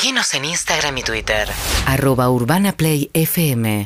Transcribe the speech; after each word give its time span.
Seguinos 0.00 0.32
en 0.34 0.44
Instagram 0.44 0.96
y 0.98 1.02
Twitter. 1.02 1.48
Arroba 1.84 2.30
Urbana 2.30 2.70
Play 2.72 3.10
FM. 3.14 3.84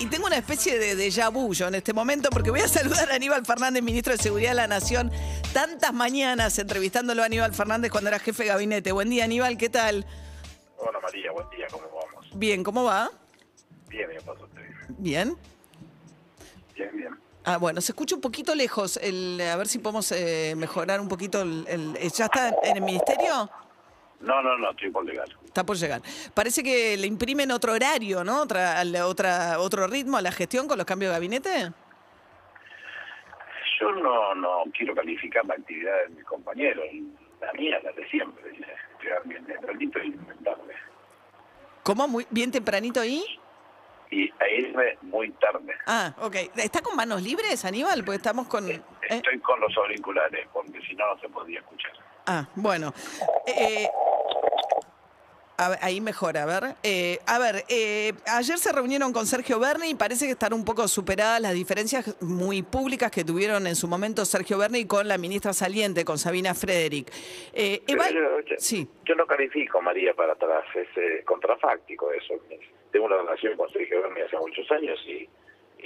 Y 0.00 0.06
tengo 0.06 0.26
una 0.26 0.36
especie 0.36 0.78
de 0.78 0.94
déjà 0.94 1.30
vu 1.32 1.54
yo 1.54 1.68
en 1.68 1.76
este 1.76 1.94
momento 1.94 2.28
porque 2.28 2.50
voy 2.50 2.60
a 2.60 2.68
saludar 2.68 3.10
a 3.10 3.14
Aníbal 3.14 3.46
Fernández, 3.46 3.82
ministro 3.82 4.12
de 4.12 4.18
Seguridad 4.22 4.50
de 4.50 4.56
la 4.56 4.66
Nación. 4.66 5.10
Tantas 5.54 5.94
mañanas 5.94 6.58
entrevistándolo 6.58 7.22
a 7.22 7.24
Aníbal 7.24 7.54
Fernández 7.54 7.90
cuando 7.90 8.08
era 8.10 8.18
jefe 8.18 8.42
de 8.42 8.50
gabinete. 8.50 8.92
Buen 8.92 9.08
día, 9.08 9.24
Aníbal, 9.24 9.56
¿qué 9.56 9.70
tal? 9.70 10.04
Hola 10.76 10.98
María, 11.02 11.32
buen 11.32 11.48
día, 11.48 11.64
¿cómo 11.70 11.84
vamos? 11.86 12.26
Bien, 12.34 12.62
¿cómo 12.62 12.84
va? 12.84 13.10
Bien, 13.88 14.10
bien, 14.10 14.20
pasó 14.26 14.44
usted. 14.44 14.60
Bien. 14.98 15.38
Bien, 16.76 16.90
bien. 16.94 17.18
Ah, 17.44 17.56
bueno, 17.56 17.80
se 17.80 17.92
escucha 17.92 18.14
un 18.14 18.20
poquito 18.20 18.54
lejos. 18.54 18.98
El, 19.02 19.40
a 19.40 19.56
ver 19.56 19.68
si 19.68 19.78
podemos 19.78 20.12
eh, 20.12 20.52
mejorar 20.54 21.00
un 21.00 21.08
poquito. 21.08 21.40
El, 21.40 21.64
el- 21.66 22.12
¿Ya 22.12 22.26
está 22.26 22.54
en 22.62 22.76
el 22.76 22.82
ministerio? 22.82 23.50
No, 24.22 24.40
no, 24.40 24.56
no, 24.56 24.70
estoy 24.70 24.90
por 24.90 25.04
llegar. 25.04 25.28
Está 25.44 25.64
por 25.64 25.76
llegar. 25.76 26.00
Parece 26.32 26.62
que 26.62 26.96
le 26.96 27.06
imprimen 27.06 27.50
otro 27.50 27.72
horario, 27.72 28.22
¿no? 28.22 28.42
Otra, 28.42 28.82
otra, 29.04 29.58
otro 29.58 29.86
ritmo 29.86 30.16
a 30.16 30.22
la 30.22 30.32
gestión 30.32 30.68
con 30.68 30.78
los 30.78 30.86
cambios 30.86 31.10
de 31.10 31.16
gabinete. 31.16 31.72
Yo 33.80 33.90
no, 33.92 34.34
no 34.36 34.62
quiero 34.72 34.94
calificar 34.94 35.44
la 35.44 35.54
actividad 35.54 35.92
de 36.06 36.14
mis 36.14 36.24
compañeros. 36.24 36.84
La 37.40 37.52
mía, 37.54 37.80
la 37.82 37.90
de 37.92 38.08
siempre. 38.08 38.52
Llegar 39.02 39.22
bien 39.24 39.44
tempranito 39.44 39.98
y 39.98 40.12
tarde. 40.44 40.74
¿Cómo? 41.82 42.06
Muy 42.06 42.26
bien 42.30 42.52
tempranito 42.52 43.00
ahí. 43.00 43.24
Y 44.12 44.30
a 44.30 44.48
irme 44.48 44.98
muy 45.02 45.30
tarde. 45.32 45.74
Ah, 45.86 46.14
ok. 46.20 46.36
¿Está 46.56 46.80
con 46.80 46.94
manos 46.94 47.22
libres, 47.22 47.64
Aníbal? 47.64 48.04
Porque 48.04 48.18
estamos 48.18 48.46
con... 48.46 48.70
¿eh? 48.70 48.80
Estoy 49.08 49.40
con 49.40 49.58
los 49.58 49.76
auriculares, 49.76 50.46
porque 50.52 50.80
si 50.82 50.94
no, 50.94 51.12
no 51.12 51.20
se 51.20 51.28
podría 51.28 51.58
escuchar. 51.60 51.92
Ah, 52.26 52.46
bueno. 52.54 52.92
Eh, 53.46 53.88
a 55.58 55.78
ahí 55.84 56.00
mejora, 56.00 56.42
a 56.42 56.46
ver. 56.46 56.76
Eh, 56.82 57.18
a 57.26 57.38
ver, 57.38 57.64
eh, 57.68 58.12
ayer 58.26 58.58
se 58.58 58.72
reunieron 58.72 59.12
con 59.12 59.26
Sergio 59.26 59.58
Berni 59.60 59.90
y 59.90 59.94
parece 59.94 60.26
que 60.26 60.32
están 60.32 60.52
un 60.52 60.64
poco 60.64 60.88
superadas 60.88 61.40
las 61.40 61.54
diferencias 61.54 62.16
muy 62.22 62.62
públicas 62.62 63.10
que 63.10 63.24
tuvieron 63.24 63.66
en 63.66 63.76
su 63.76 63.86
momento 63.88 64.24
Sergio 64.24 64.58
Berni 64.58 64.86
con 64.86 65.06
la 65.08 65.18
ministra 65.18 65.52
saliente, 65.52 66.04
con 66.04 66.18
Sabina 66.18 66.54
Frederick. 66.54 67.12
Eh, 67.52 67.82
Eva- 67.86 68.10
yo, 68.10 68.40
yo- 68.40 68.56
Sí. 68.58 68.88
yo 69.04 69.14
no 69.14 69.26
califico, 69.26 69.80
María, 69.82 70.14
para 70.14 70.32
atrás. 70.32 70.64
Es 70.74 70.88
eh, 70.96 71.22
contrafáctico 71.24 72.10
eso. 72.12 72.34
Tengo 72.90 73.06
una 73.06 73.16
relación 73.18 73.56
con 73.56 73.68
Sergio 73.70 74.02
Berni 74.02 74.20
hace 74.22 74.36
muchos 74.38 74.70
años 74.70 74.98
y, 75.06 75.28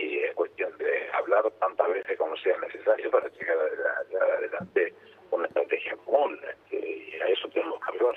y 0.01 0.19
es 0.19 0.35
cuestión 0.35 0.77
de 0.79 1.11
hablar 1.13 1.45
tantas 1.61 1.89
veces 1.89 2.17
como 2.19 2.37
sea 2.39 2.57
necesario 2.59 3.11
para 3.11 3.29
llegar 3.29 3.59
adelante 4.39 4.95
una 5.31 5.47
estrategia 5.47 5.97
común. 6.05 6.39
este, 6.49 6.77
y 6.89 7.21
a 7.21 7.27
eso 7.29 7.49
tenemos 7.49 7.79
que 7.81 7.97
hablar. 7.97 8.15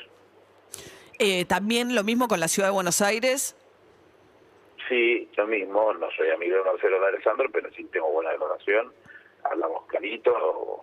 Eh, 1.19 1.45
también 1.45 1.95
lo 1.95 2.03
mismo 2.03 2.27
con 2.27 2.39
la 2.39 2.47
ciudad 2.47 2.69
de 2.69 2.73
Buenos 2.73 3.01
Aires. 3.01 3.55
Sí, 4.87 5.29
yo 5.37 5.45
mismo, 5.45 5.93
no 5.93 6.09
soy 6.11 6.29
amigo 6.31 6.57
de 6.57 6.63
Marcelo 6.63 6.99
de 6.99 7.07
Alessandro, 7.07 7.49
pero 7.51 7.69
sí 7.71 7.83
tengo 7.85 8.09
buena 8.11 8.31
relación. 8.31 8.91
Hablamos 9.43 9.85
clarito, 9.87 10.81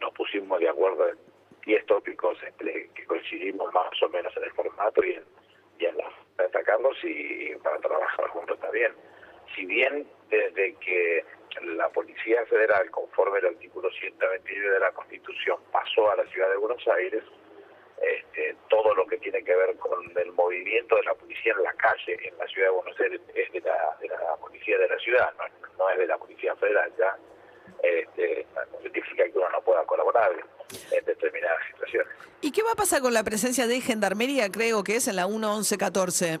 nos 0.00 0.12
pusimos 0.12 0.60
de 0.60 0.68
acuerdo 0.68 1.08
en 1.08 1.16
10 1.64 1.86
tópicos 1.86 2.38
que 2.58 3.06
coincidimos 3.06 3.72
más 3.72 4.02
o 4.02 4.08
menos 4.10 4.36
en 4.36 4.44
el 4.44 4.52
formato 4.52 5.02
y 5.04 5.14
en, 5.14 5.24
y 5.80 5.86
en 5.86 5.96
la 5.96 6.10
atacarlos 6.44 6.96
y 7.02 7.54
para 7.62 7.78
trabajar 7.78 8.28
juntos 8.28 8.58
también. 8.60 8.92
Si 9.54 9.64
bien 9.64 10.06
desde 10.28 10.74
que 10.74 11.24
la 11.62 11.88
Policía 11.88 12.44
Federal, 12.46 12.90
conforme 12.90 13.38
el 13.38 13.46
artículo 13.46 13.90
129 13.90 14.70
de 14.70 14.80
la 14.80 14.92
Constitución, 14.92 15.58
pasó 15.72 16.10
a 16.10 16.16
la 16.16 16.26
ciudad 16.26 16.50
de 16.50 16.56
Buenos 16.56 16.86
Aires, 16.88 17.22
este, 18.02 18.56
todo 18.68 18.94
lo 18.94 19.06
que 19.06 19.18
tiene 19.18 19.42
que 19.42 19.54
ver 19.54 19.76
con 19.76 19.98
el 20.16 20.32
movimiento 20.32 20.96
de 20.96 21.02
la 21.04 21.14
policía 21.14 21.54
en 21.56 21.62
la 21.62 21.72
calle 21.74 22.18
en 22.28 22.38
la 22.38 22.46
ciudad 22.46 22.68
de 22.68 22.74
Buenos 22.74 23.00
Aires 23.00 23.20
es 23.34 23.52
de 23.52 23.60
la, 23.60 23.96
de 24.00 24.08
la 24.08 24.36
policía 24.36 24.78
de 24.78 24.88
la 24.88 24.98
ciudad, 24.98 25.32
no, 25.38 25.44
no 25.78 25.90
es 25.90 25.98
de 25.98 26.06
la 26.06 26.18
policía 26.18 26.54
federal 26.56 26.92
ya. 26.98 27.16
Este, 27.82 28.46
no 28.54 28.80
significa 28.82 29.24
que 29.24 29.38
uno 29.38 29.48
no 29.50 29.60
pueda 29.62 29.84
colaborar 29.84 30.32
en, 30.32 31.04
determinadas 31.04 31.58
situaciones. 31.70 32.08
¿Y 32.40 32.52
qué 32.52 32.62
va 32.62 32.72
a 32.72 32.74
pasar 32.74 33.02
con 33.02 33.12
la 33.12 33.22
presencia 33.22 33.66
de 33.66 33.80
Gendarmería, 33.80 34.50
creo 34.50 34.82
que 34.82 34.96
es 34.96 35.08
en 35.08 35.16
la 35.16 35.26
1114? 35.26 36.40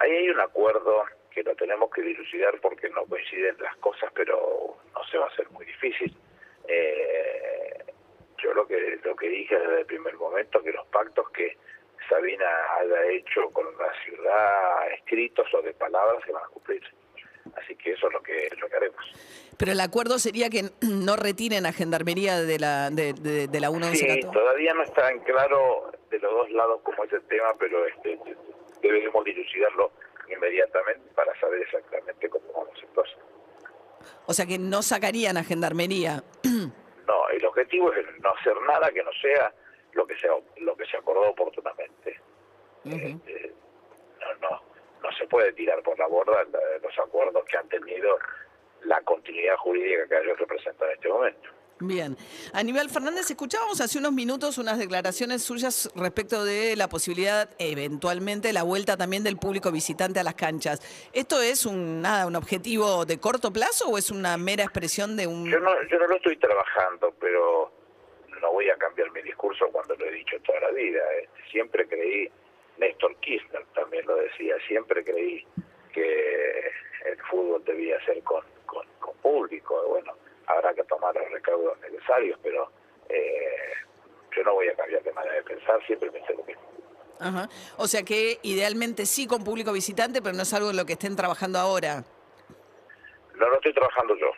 Ahí 0.00 0.10
hay 0.10 0.28
un 0.28 0.40
acuerdo 0.40 1.04
que 1.30 1.42
lo 1.42 1.54
tenemos 1.56 1.90
que 1.90 2.02
dilucidar 2.02 2.60
porque 2.60 2.88
no 2.90 3.04
coinciden 3.06 3.56
las 3.60 3.76
cosas, 3.78 4.10
pero 4.14 4.76
no 4.94 5.04
se 5.10 5.18
va 5.18 5.26
a 5.26 5.28
hacer 5.28 5.48
muy 5.50 5.66
difícil. 5.66 6.16
Eh, 6.68 7.84
yo 8.38 8.54
lo 8.54 8.66
que 8.66 8.98
lo 9.02 9.16
que 9.16 9.28
dije 9.28 9.53
desde 9.66 9.80
el 9.80 9.86
primer 9.86 10.14
momento 10.16 10.62
que 10.62 10.72
los 10.72 10.86
pactos 10.88 11.28
que 11.30 11.56
Sabina 12.08 12.46
haya 12.80 13.10
hecho 13.12 13.48
con 13.52 13.64
la 13.78 13.92
ciudad, 14.04 14.92
escritos 14.98 15.46
o 15.54 15.62
de 15.62 15.72
palabras, 15.74 16.22
se 16.26 16.32
van 16.32 16.44
a 16.44 16.48
cumplir. 16.48 16.82
Así 17.56 17.76
que 17.76 17.92
eso 17.92 18.08
es 18.08 18.12
lo 18.12 18.22
que, 18.22 18.48
lo 18.60 18.68
que 18.68 18.76
haremos. 18.76 19.04
Pero 19.58 19.72
el 19.72 19.80
acuerdo 19.80 20.18
sería 20.18 20.50
que 20.50 20.64
no 20.82 21.16
retiren 21.16 21.66
a 21.66 21.72
Gendarmería 21.72 22.40
de 22.40 22.58
la, 22.58 22.90
de, 22.90 23.12
de- 23.14 23.46
de 23.48 23.60
la 23.60 23.68
Sí, 23.68 23.74
1114. 23.74 24.28
todavía 24.32 24.74
no 24.74 24.82
está 24.82 25.10
en 25.10 25.20
claro 25.20 25.92
de 26.10 26.18
los 26.18 26.32
dos 26.32 26.50
lados 26.50 26.80
cómo 26.82 27.04
es 27.04 27.12
el 27.12 27.22
tema, 27.22 27.54
pero 27.58 27.86
este, 27.86 28.18
debemos 28.82 29.24
dilucidarlo 29.24 29.92
inmediatamente 30.28 31.08
para 31.14 31.38
saber 31.40 31.60
exactamente 31.62 32.28
cómo 32.28 32.44
vamos 32.52 32.78
entonces. 32.82 33.16
O 34.26 34.32
sea 34.34 34.46
que 34.46 34.58
no 34.58 34.82
sacarían 34.82 35.36
a 35.36 35.44
Gendarmería. 35.44 36.22
Objetivo 37.54 37.92
es 37.92 38.04
no 38.20 38.30
hacer 38.30 38.60
nada 38.62 38.90
que 38.90 39.00
no 39.04 39.12
sea 39.22 39.52
lo 39.92 40.04
que 40.08 40.16
se 40.16 40.26
lo 40.56 40.76
que 40.76 40.86
se 40.86 40.96
acordó 40.96 41.30
oportunamente. 41.30 42.20
Este, 42.84 43.52
no, 44.20 44.50
no, 44.50 44.62
no 45.00 45.12
se 45.16 45.24
puede 45.28 45.52
tirar 45.52 45.80
por 45.84 45.96
la 45.96 46.08
borda 46.08 46.44
los 46.82 46.98
acuerdos 46.98 47.44
que 47.44 47.56
han 47.56 47.68
tenido 47.68 48.18
la 48.82 49.00
continuidad 49.02 49.56
jurídica 49.58 50.08
que 50.08 50.18
ellos 50.24 50.38
representan 50.40 50.88
en 50.88 50.94
este 50.94 51.08
momento. 51.08 51.48
Bien. 51.86 52.16
Aníbal 52.52 52.88
Fernández, 52.88 53.30
escuchábamos 53.30 53.80
hace 53.80 53.98
unos 53.98 54.12
minutos 54.12 54.58
unas 54.58 54.78
declaraciones 54.78 55.42
suyas 55.42 55.90
respecto 55.94 56.44
de 56.44 56.76
la 56.76 56.88
posibilidad, 56.88 57.50
eventualmente, 57.58 58.52
la 58.52 58.62
vuelta 58.62 58.96
también 58.96 59.22
del 59.22 59.36
público 59.36 59.70
visitante 59.70 60.20
a 60.20 60.22
las 60.22 60.34
canchas. 60.34 60.80
¿Esto 61.12 61.42
es 61.42 61.66
un, 61.66 62.00
nada, 62.00 62.26
un 62.26 62.36
objetivo 62.36 63.04
de 63.04 63.18
corto 63.18 63.52
plazo 63.52 63.88
o 63.88 63.98
es 63.98 64.10
una 64.10 64.36
mera 64.36 64.64
expresión 64.64 65.16
de 65.16 65.26
un... 65.26 65.50
Yo 65.50 65.60
no, 65.60 65.70
yo 65.88 65.98
no 65.98 66.06
lo 66.06 66.16
estoy 66.16 66.36
trabajando, 66.38 67.14
pero 67.20 67.72
no 68.40 68.52
voy 68.52 68.70
a 68.70 68.76
cambiar 68.76 69.10
mi 69.12 69.22
discurso 69.22 69.66
cuando 69.70 69.94
lo 69.96 70.06
he 70.06 70.12
dicho 70.12 70.36
toda 70.46 70.60
la 70.60 70.70
vida. 70.70 71.00
eh. 71.20 71.28
Siempre 71.50 71.86
creí, 71.86 72.28
Néstor 72.78 73.14
Kirchner 73.16 73.64
también 73.74 74.06
lo 74.06 74.16
decía, 74.16 74.54
siempre 74.66 75.04
creí 75.04 75.46
que 75.92 76.70
el 77.06 77.18
fútbol 77.30 77.62
debía 77.64 78.02
ser 78.04 78.22
con, 78.22 78.42
con, 78.66 78.86
con 78.98 79.14
público. 79.18 79.80
Bueno, 79.88 80.14
habrá 80.46 80.74
que 80.74 80.84
tomar 80.84 81.14
los 81.14 81.30
recaudos 81.30 81.78
necesarios, 81.80 82.38
pero 82.42 82.70
eh, 83.08 83.72
yo 84.34 84.42
no 84.44 84.54
voy 84.54 84.68
a 84.68 84.74
cambiar 84.74 85.02
de 85.02 85.12
manera 85.12 85.34
de 85.34 85.42
pensar, 85.42 85.84
siempre 85.86 86.10
pensé 86.10 86.34
lo 86.34 86.44
mismo. 86.44 86.62
Ajá. 87.20 87.48
O 87.76 87.86
sea 87.86 88.02
que 88.02 88.38
idealmente 88.42 89.06
sí 89.06 89.26
con 89.26 89.44
público 89.44 89.72
visitante, 89.72 90.20
pero 90.20 90.34
no 90.34 90.42
es 90.42 90.52
algo 90.52 90.70
en 90.70 90.76
lo 90.76 90.84
que 90.84 90.94
estén 90.94 91.16
trabajando 91.16 91.58
ahora. 91.58 92.04
No 93.34 93.48
lo 93.48 93.54
estoy 93.56 93.72
trabajando 93.72 94.16
yo. 94.16 94.30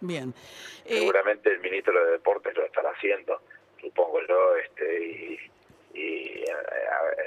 Bien. 0.00 0.34
Eh, 0.84 1.00
seguramente 1.00 1.50
el 1.50 1.60
ministro 1.60 1.92
de 2.04 2.12
Deportes 2.12 2.54
lo 2.56 2.64
estará 2.64 2.90
haciendo, 2.90 3.40
supongo 3.80 4.20
yo, 4.26 4.56
este, 4.56 5.04
y, 5.04 5.50
y, 5.94 6.42
eh, 6.42 6.46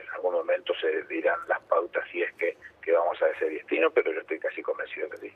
en 0.01 0.09
algún 0.15 0.33
momento 0.33 0.73
se 0.79 1.03
dirán 1.03 1.39
las 1.47 1.59
pautas 1.61 2.03
si 2.11 2.21
es 2.21 2.33
que, 2.35 2.57
que 2.81 2.91
vamos 2.91 3.19
a 3.21 3.27
ese 3.29 3.49
destino, 3.49 3.91
pero 3.91 4.11
yo 4.13 4.21
estoy 4.21 4.39
casi 4.39 4.61
convencido 4.61 5.09
que 5.09 5.17
sí. 5.17 5.33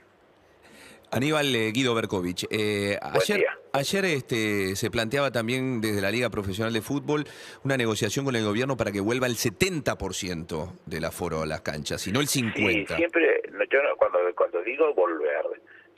Aníbal 1.13 1.55
eh, 1.55 1.71
Guido 1.71 1.93
Berkovich, 1.95 2.45
eh, 2.49 2.97
ayer, 3.01 3.45
ayer 3.73 4.05
este, 4.05 4.75
se 4.75 4.89
planteaba 4.91 5.31
también 5.31 5.79
desde 5.81 6.01
la 6.01 6.11
Liga 6.11 6.29
Profesional 6.29 6.73
de 6.73 6.81
Fútbol 6.81 7.25
una 7.63 7.77
negociación 7.77 8.25
con 8.25 8.35
el 8.35 8.43
gobierno 8.43 8.75
para 8.77 8.91
que 8.91 8.99
vuelva 8.99 9.27
el 9.27 9.35
70% 9.35 10.79
del 10.85 11.05
aforo 11.05 11.41
a 11.41 11.45
las 11.45 11.61
canchas 11.61 12.05
y 12.07 12.11
no 12.11 12.19
el 12.19 12.27
50%. 12.27 12.53
Sí, 12.87 12.95
siempre, 12.95 13.41
no, 13.51 13.63
yo 13.65 13.81
no- 13.83 13.95
cuando, 13.97 14.19
cuando 14.35 14.61
digo 14.63 14.93
volver, 14.93 15.43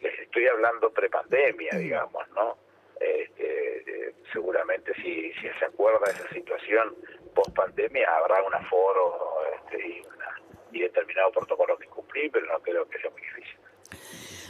les 0.01 0.19
estoy 0.19 0.48
hablando 0.48 0.92
prepandemia, 0.92 1.72
digamos, 1.78 2.24
¿no? 2.36 2.57
Este, 3.00 4.16
seguramente 4.31 4.94
si, 4.95 5.31
si 5.34 5.48
se 5.60 5.66
acuerda 5.66 6.06
esa 6.12 6.28
situación 6.34 6.95
post 7.34 7.54
pandemia 7.56 8.07
habrá 8.18 8.42
un 8.44 8.54
aforo 8.56 9.38
este, 9.56 9.86
y, 9.88 10.01
una- 10.01 10.42
y 10.72 10.80
determinado 10.81 11.31
protocolo 11.31 11.78
que 11.78 11.88
cumplir, 11.88 12.31
pero 12.31 12.45
no 12.48 12.60
creo 12.60 12.88
que 12.90 12.98
sea 13.00 13.10
muy 13.12 13.22
difícil. 13.22 13.56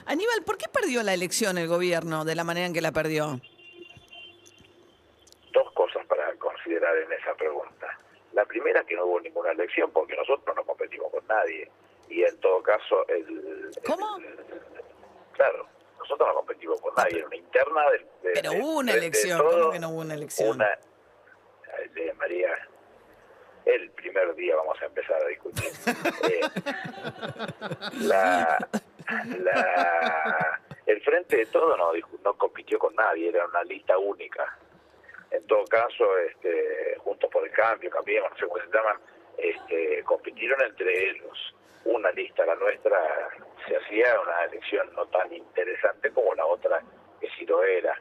Aníbal, 0.06 0.44
¿por 0.46 0.57
qué 0.57 0.68
perdió 0.68 1.02
la 1.04 1.13
elección 1.13 1.57
el 1.57 1.68
gobierno 1.68 2.25
de 2.25 2.36
la 2.36 2.44
manera 2.44 2.68
en 2.68 2.74
que 2.74 2.81
la 2.81 2.92
perdió? 2.92 3.40
dos 5.54 5.72
cosas 5.74 6.06
para 6.07 6.34
considerar 6.36 6.98
en 6.98 7.13
esa 7.13 7.34
pregunta. 7.36 7.98
La 8.34 8.44
primera 8.46 8.84
que 8.84 8.94
no 8.96 9.06
hubo 9.06 9.22
ninguna 9.22 9.52
elección 9.52 9.90
porque 9.92 10.13
nosotros 10.18 10.54
no 10.54 10.63
competimos 10.66 11.10
con 11.12 11.25
nadie 11.28 11.72
y 12.10 12.24
en 12.24 12.38
todo 12.42 12.62
caso 12.62 13.07
el 13.07 13.72
¿Cómo? 13.86 14.18
el- 14.18 14.36
claro 15.31 15.66
nosotros 15.98 16.28
no 16.28 16.36
competimos 16.36 16.81
con 16.81 16.94
nadie 16.96 17.19
en 17.19 17.25
una 17.28 17.36
interna 17.38 17.90
del, 17.90 18.02
de- 18.22 18.31
Pero 18.34 18.52
de- 18.52 18.60
hubo 18.60 18.78
una 18.80 18.92
de 18.92 18.98
elección, 18.98 19.38
todo, 19.40 19.60
¿cómo 19.60 19.72
que 19.72 19.80
no 19.80 19.90
hubo 19.92 20.02
una 20.02 20.13
elección? 20.13 20.50
una- 20.56 20.78
de 21.94 22.13
María, 22.16 22.50
el 23.66 23.90
primer 23.92 24.36
día 24.36 24.56
vamos 24.57 24.78
a 24.81 24.86
empezar 24.88 25.22
a 25.24 25.28
discutir. 25.28 25.72
Eh, 26.30 26.42
la, 28.02 28.57
la- 29.40 30.60
el 30.86 31.02
Frente 31.02 31.38
de 31.38 31.46
Todo 31.48 31.75
no, 31.78 31.92
no 32.24 32.34
compitió 32.38 32.78
con 32.80 32.96
nadie, 32.96 33.30
era 33.30 33.46
una 33.46 33.63
lista 33.63 33.98
única. 33.98 34.57
En 35.31 35.46
todo 35.48 35.66
caso, 35.66 36.18
este, 36.19 36.96
Juntos 37.00 37.30
por 37.31 37.44
el 37.44 37.52
Cambio, 37.52 37.90
Cambiemos, 37.90 38.31
se 38.38 38.46
llaman, 38.46 38.98
este, 39.38 40.04
compitieron 40.04 40.62
entre 40.62 41.10
ellos. 41.10 41.56
Una 41.86 42.12
lista, 42.12 42.46
la 42.46 42.56
nuestra, 42.56 42.98
se 43.68 43.78
hacía 43.78 44.19
una 44.19 44.44
elección 44.46 44.92
no 44.96 45.06
tan 45.07 45.31
interesante 45.34 46.10
como 46.12 46.34
la 46.34 46.46
otra, 46.46 46.81
que 47.19 47.28
sí 47.38 47.46
lo 47.46 47.63
era. 47.63 48.00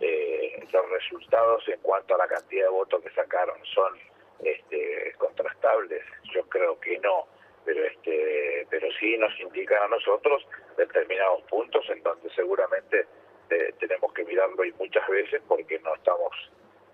Eh, 0.00 0.66
los 0.72 0.88
resultados 0.90 1.68
en 1.68 1.78
cuanto 1.80 2.14
a 2.14 2.18
la 2.18 2.26
cantidad 2.26 2.64
de 2.64 2.70
votos 2.70 3.02
que 3.02 3.10
sacaron 3.10 3.56
son 3.66 3.98
este, 4.42 5.14
contrastables. 5.18 6.02
Yo 6.34 6.48
creo 6.48 6.80
que 6.80 6.98
no, 7.00 7.26
pero 7.64 7.84
este, 7.84 8.66
pero 8.70 8.88
sí 8.98 9.16
nos 9.18 9.38
indican 9.40 9.82
a 9.82 9.88
nosotros 9.88 10.46
determinados 10.76 11.42
puntos 11.42 11.84
en 11.90 12.02
donde 12.02 12.30
seguramente 12.30 13.06
eh, 13.50 13.74
tenemos 13.78 14.12
que 14.12 14.24
mirarlo 14.24 14.64
y 14.64 14.72
muchas 14.72 15.06
veces 15.08 15.42
porque 15.46 15.78
no 15.80 15.94
estamos 15.94 16.30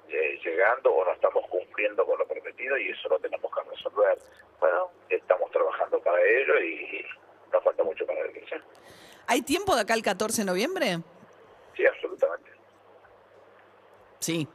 eh, 0.08 0.38
llegando 0.44 0.92
o 0.92 1.04
no 1.04 1.12
estamos 1.12 1.46
cumpliendo 1.48 2.04
con 2.06 2.18
lo 2.18 2.26
prometido 2.26 2.78
y 2.78 2.88
eso 2.90 3.08
lo 3.08 3.18
tenemos 3.18 3.50
que 3.52 3.70
resolver. 3.70 4.18
Bueno, 4.60 4.90
estamos 5.08 5.50
trabajando 5.50 6.00
para 6.00 6.22
ello 6.22 6.60
y 6.60 7.04
nos 7.52 7.62
falta 7.62 7.82
mucho 7.82 8.06
para 8.06 8.22
realizar. 8.22 8.60
¿Hay 9.26 9.42
tiempo 9.42 9.74
de 9.74 9.82
acá 9.82 9.94
al 9.94 10.02
14 10.02 10.42
de 10.42 10.46
noviembre? 10.46 10.98
Sí, 11.76 11.84
absolutamente. 11.84 12.50
Sí. 14.20 14.48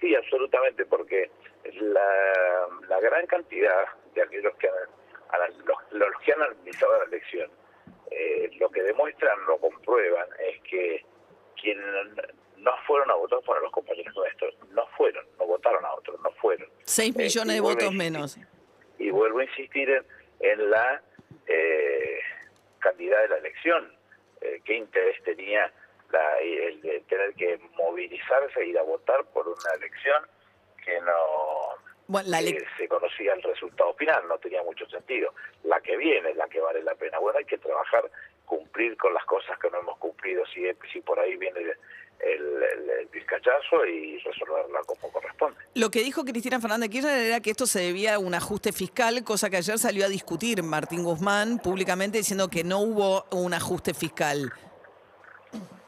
Sí, 0.00 0.14
absolutamente, 0.14 0.86
porque 0.86 1.30
la, 1.72 2.68
la 2.88 3.00
gran 3.00 3.26
cantidad 3.26 3.84
de 4.14 4.22
aquellos 4.22 4.54
que 4.56 4.68
han, 4.68 5.52
los, 5.64 5.76
los 5.92 6.20
que 6.24 6.32
han 6.32 6.42
analizado 6.42 6.98
la 6.98 7.04
elección, 7.04 7.50
eh, 8.10 8.50
lo 8.58 8.68
que 8.70 8.82
demuestran, 8.82 9.44
lo 9.46 9.58
comprueban, 9.58 10.28
es 10.38 10.60
que 10.62 11.04
quienes 11.60 11.84
no 12.58 12.72
fueron 12.86 13.10
a 13.10 13.14
votar 13.14 13.40
fueron 13.44 13.64
los 13.64 13.72
compañeros 13.72 14.14
nuestros, 14.14 14.54
no 14.70 14.86
fueron, 14.96 15.26
no 15.38 15.46
votaron 15.46 15.84
a 15.84 15.92
otros, 15.94 16.20
no 16.22 16.30
fueron. 16.32 16.68
6 16.84 17.14
Eh, 17.16 17.18
millones 17.22 17.54
de 17.54 17.60
votos 17.60 17.82
insistir- 17.84 17.98
menos. 17.98 18.38
Y 18.98 19.10
vuelvo 19.10 19.40
a 19.40 19.44
insistir 19.44 19.90
en, 19.90 20.04
en 20.40 20.70
la 20.70 21.02
eh, 21.46 22.20
cantidad 22.78 23.20
de 23.22 23.28
la 23.28 23.36
elección. 23.38 23.92
Eh, 24.40 24.60
¿Qué 24.64 24.74
interés 24.74 25.22
tenía 25.24 25.72
la- 26.10 26.38
el 26.38 26.80
de 26.80 27.00
tener 27.08 27.34
que 27.34 27.58
movilizarse 27.76 28.60
e 28.60 28.66
ir 28.66 28.78
a 28.78 28.82
votar 28.82 29.24
por 29.32 29.48
una 29.48 29.70
elección 29.76 30.24
que 30.84 31.00
no 31.00 31.76
Bueno, 32.06 32.28
la 32.30 32.40
ele- 32.40 32.64
se 32.76 32.86
conocía 32.88 33.32
el 33.34 33.42
resultado 33.42 33.94
final? 33.94 34.26
No 34.28 34.38
tenía 34.38 34.62
mucho 34.62 34.86
sentido. 34.88 35.32
La 35.64 35.80
que 35.80 35.96
viene 35.96 36.30
es 36.30 36.36
la 36.36 36.48
que 36.48 36.60
vale 36.60 36.82
la 36.82 36.94
pena. 36.94 37.18
Bueno, 37.18 37.38
hay 37.38 37.44
que 37.46 37.58
trabajar, 37.58 38.10
cumplir 38.44 38.96
con 38.96 39.14
las 39.14 39.24
cosas 39.24 39.58
que 39.58 39.70
no 39.70 39.78
hemos 39.78 39.96
cumplido, 39.98 40.44
si, 40.46 40.62
si 40.92 41.00
por 41.00 41.18
ahí 41.18 41.36
viene 41.36 41.60
el, 41.60 41.70
el, 42.20 42.62
el- 42.62 43.08
y 43.86 44.18
resolverla 44.18 44.80
como 44.86 45.10
corresponde. 45.12 45.58
Lo 45.74 45.90
que 45.90 46.00
dijo 46.00 46.24
Cristina 46.24 46.60
Fernández 46.60 46.88
de 46.88 46.92
Kirchner 46.92 47.18
era 47.18 47.40
que 47.40 47.50
esto 47.50 47.66
se 47.66 47.80
debía 47.80 48.14
a 48.14 48.18
un 48.18 48.34
ajuste 48.34 48.72
fiscal, 48.72 49.24
cosa 49.24 49.50
que 49.50 49.56
ayer 49.56 49.78
salió 49.78 50.04
a 50.04 50.08
discutir 50.08 50.62
Martín 50.62 51.02
Guzmán 51.02 51.58
públicamente 51.58 52.18
diciendo 52.18 52.48
que 52.48 52.62
no 52.64 52.78
hubo 52.80 53.24
un 53.30 53.52
ajuste 53.54 53.92
fiscal. 53.94 54.52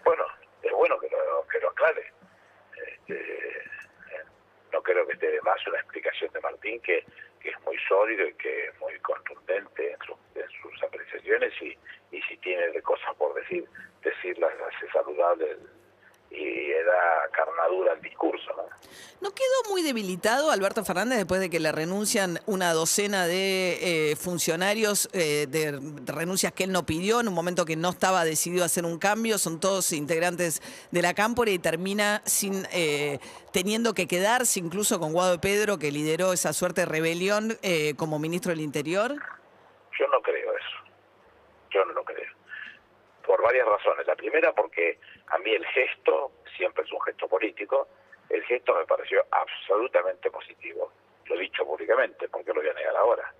Bueno, 0.05 0.25
es 0.63 0.73
bueno 0.73 0.99
que 0.99 1.09
lo, 1.09 1.47
que 1.49 1.61
lo 1.61 1.71
aclare. 1.71 2.13
Este, 2.87 3.15
eh, 3.15 3.63
no 4.73 4.83
creo 4.83 5.07
que 5.07 5.13
esté 5.15 5.31
de 5.31 5.41
más 5.43 5.65
una 5.69 5.79
explicación 5.79 6.06
de 6.21 6.41
Martín 6.41 6.81
que, 6.81 7.05
que 7.41 7.51
es 7.51 7.61
muy 7.65 7.77
sólido 7.89 8.27
y 8.27 8.35
que 8.35 8.67
es 8.67 8.81
muy 8.81 8.99
contundente 9.01 9.93
en, 9.93 10.43
en 10.43 10.49
sus 10.63 10.83
apreciaciones 10.83 11.53
y, 11.61 11.77
y 12.17 12.23
si 12.23 12.37
tiene 12.39 12.69
de 12.69 12.83
cosas 12.83 13.15
por 13.17 13.35
decir, 13.35 13.65
decirlas 14.03 14.53
hace 14.61 14.91
saludable 14.93 15.57
y 16.37 16.71
da 16.71 17.31
carnadura 17.33 17.93
al 17.93 18.03
discurso. 18.03 18.53
¿no? 18.57 18.65
¿No 19.21 19.35
quedó 19.35 19.71
muy 19.71 19.83
debilitado 19.83 20.51
Alberto 20.51 20.85
Fernández 20.85 21.19
después 21.19 21.41
de 21.41 21.49
que 21.49 21.61
le 21.61 21.73
renuncian 21.73 22.39
una 22.47 22.73
docena 22.73 23.27
de 23.27 24.11
eh, 24.11 24.17
funcionarios, 24.17 25.09
eh, 25.13 25.47
de 25.49 25.81
renuncias 26.07 26.53
que 26.53 26.65
él 26.65 26.73
no 26.73 26.85
pidió 26.85 27.21
en 27.21 27.29
un 27.29 27.35
momento 27.35 27.65
que 27.65 27.77
no 27.77 27.91
estaba 27.91 28.25
decidido 28.25 28.63
a 28.63 28.67
hacer 28.67 28.85
un 28.85 28.99
cambio? 28.99 29.39
Son 29.39 29.59
todos 29.59 29.93
integrantes 29.93 30.61
de 30.91 31.03
la 31.03 31.15
Cámpora 31.15 31.51
y 31.51 31.59
termina 31.59 32.21
sin 32.25 32.67
eh, 32.73 33.19
teniendo 33.53 33.95
que 33.95 34.07
quedarse 34.07 34.61
incluso 34.61 35.01
con 35.01 35.15
Guado 35.15 35.41
Pedro, 35.41 35.79
que 35.79 35.91
lideró 35.91 36.35
esa 36.35 36.53
suerte 36.53 36.83
de 36.83 36.87
rebelión 36.87 37.57
eh, 37.63 37.95
como 37.97 38.19
ministro 38.19 38.51
del 38.51 38.61
Interior. 38.61 39.13
Yo 39.99 40.07
no 40.09 40.21
creo 40.21 40.53
eso. 40.55 40.93
Yo 41.71 41.85
no 41.87 41.95
lo 41.95 42.05
creo. 42.05 42.31
Por 43.27 43.43
varias 43.43 43.67
razones. 43.67 44.07
La 44.07 44.15
primera 44.15 44.53
porque 44.53 44.99
a 45.29 45.39
mí 45.39 45.51
el 45.53 45.65
gesto, 45.67 46.33
siempre 46.57 46.85
es 46.85 46.93
un 46.93 47.01
gesto 47.03 47.29
político, 47.29 47.89
el 48.29 48.43
gesto 48.45 48.75
me 48.75 48.85
pareció 48.87 49.25
absolutamente 49.31 50.31
positivo. 50.31 50.93
Lo 51.27 51.35
he 51.35 51.39
dicho 51.41 51.65
públicamente, 51.65 52.29
porque 52.29 52.53
lo 52.53 52.61
voy 52.61 52.71
a 52.71 52.75
negar 52.75 52.97
ahora. 52.97 53.33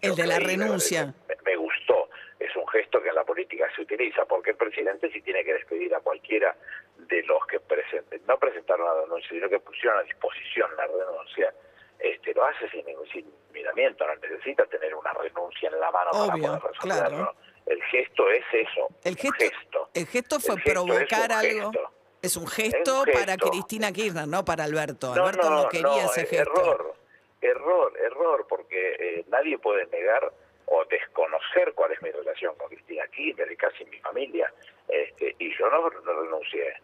El 0.00 0.10
Yo 0.10 0.16
de 0.16 0.26
la 0.26 0.38
renuncia. 0.38 1.12
Me, 1.28 1.36
me 1.44 1.56
gustó. 1.56 2.08
Es 2.38 2.54
un 2.56 2.66
gesto 2.68 3.02
que 3.02 3.08
en 3.08 3.14
la 3.16 3.24
política 3.24 3.66
se 3.74 3.82
utiliza, 3.82 4.24
porque 4.26 4.50
el 4.50 4.56
presidente 4.56 5.10
si 5.10 5.20
tiene 5.22 5.44
que 5.44 5.54
despedir 5.54 5.94
a 5.94 6.00
cualquiera 6.00 6.56
de 6.96 7.22
los 7.24 7.44
que 7.46 7.58
presenten, 7.60 8.22
no 8.26 8.38
presentaron 8.38 8.86
la 8.86 9.02
renuncia, 9.02 9.28
sino 9.30 9.48
que 9.48 9.58
pusieron 9.58 9.98
a 9.98 10.02
disposición 10.02 10.70
la 10.76 10.86
renuncia, 10.86 11.52
este, 11.98 12.32
lo 12.32 12.44
hace 12.44 12.68
sin, 12.70 12.86
ningún- 12.86 13.08
sin 13.08 13.26
miramiento, 13.52 14.06
no 14.06 14.14
necesita 14.16 14.64
tener 14.66 14.94
una 14.94 15.12
renuncia 15.14 15.68
en 15.68 15.80
la 15.80 15.90
mano 15.90 16.10
Obvio, 16.12 16.42
para 16.44 16.58
poder 16.60 16.74
resolverlo. 16.74 17.16
claro. 17.16 17.34
El 17.68 17.82
gesto 17.84 18.30
es 18.30 18.44
eso, 18.52 18.88
El 19.04 19.16
gesto, 19.16 19.36
gesto. 19.38 19.88
el 19.92 20.06
gesto 20.06 20.40
fue 20.40 20.54
El 20.54 20.60
gesto 20.62 20.72
provocar 20.72 21.32
algo. 21.32 21.70
gesto. 21.70 21.90
Es 22.22 22.36
un 22.36 22.46
gesto 22.46 23.04
Es 23.06 23.14
un 23.14 23.20
para. 23.20 23.36
Cristina 23.36 23.92
Kirchner, 23.92 24.26
no 24.26 24.44
para 24.44 24.64
Alberto. 24.64 25.14
No, 25.14 25.26
Alberto 25.26 25.50
no, 25.50 25.68
quería 25.68 25.86
no, 25.86 26.10
ese 26.10 26.22
eh, 26.22 26.26
gesto. 26.26 26.50
Error, 26.50 26.94
error, 27.40 27.92
error, 27.98 28.46
porque 28.48 28.96
eh, 28.98 29.24
nadie 29.28 29.58
puede 29.58 29.86
negar 29.86 30.32
o 30.66 30.84
desconocer 30.86 31.72
cuál 31.74 31.92
es 31.92 32.02
mi 32.02 32.10
relación 32.10 32.54
con 32.56 32.68
Cristina 32.68 33.06
Kirchner 33.08 33.50
y 33.52 33.56
casi 33.56 33.84
mi 33.84 33.98
familia. 34.00 34.52
Este, 34.88 35.36
y 35.38 35.56
yo 35.56 35.68
no, 35.70 35.88
renuncié. 35.90 36.74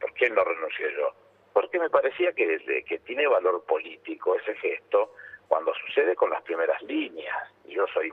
¿Por 0.00 0.12
qué 0.14 0.30
no 0.30 0.42
renuncié 0.42 0.92
yo? 0.96 1.12
Porque 1.52 1.78
me 1.78 1.90
parecía 1.90 2.32
que, 2.32 2.46
desde 2.46 2.84
que 2.84 2.98
tiene 3.00 3.26
valor 3.26 3.62
político 3.64 4.36
ese 4.36 4.54
gesto 4.56 5.14
cuando 5.48 5.72
sucede 5.74 6.14
con 6.14 6.30
las 6.30 6.42
primeras 6.42 6.80
líneas. 6.82 7.36
Yo 7.66 7.86
soy 7.92 8.12